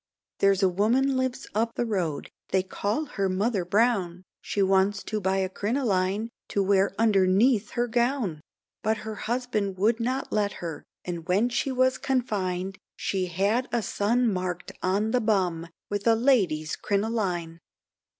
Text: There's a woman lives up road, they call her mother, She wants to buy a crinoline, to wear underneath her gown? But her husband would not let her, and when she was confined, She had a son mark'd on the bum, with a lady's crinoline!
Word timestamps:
There's 0.39 0.63
a 0.63 0.67
woman 0.67 1.15
lives 1.15 1.45
up 1.53 1.73
road, 1.77 2.31
they 2.49 2.63
call 2.63 3.05
her 3.05 3.29
mother, 3.29 3.67
She 4.41 4.63
wants 4.63 5.03
to 5.03 5.21
buy 5.21 5.37
a 5.37 5.47
crinoline, 5.47 6.29
to 6.47 6.63
wear 6.63 6.95
underneath 6.97 7.69
her 7.77 7.87
gown? 7.87 8.41
But 8.81 8.97
her 9.05 9.13
husband 9.13 9.77
would 9.77 9.99
not 9.99 10.31
let 10.31 10.53
her, 10.53 10.83
and 11.05 11.27
when 11.27 11.49
she 11.49 11.71
was 11.71 11.99
confined, 11.99 12.79
She 12.95 13.27
had 13.27 13.67
a 13.71 13.83
son 13.83 14.27
mark'd 14.27 14.71
on 14.81 15.11
the 15.11 15.21
bum, 15.21 15.67
with 15.91 16.07
a 16.07 16.15
lady's 16.15 16.75
crinoline! 16.75 17.59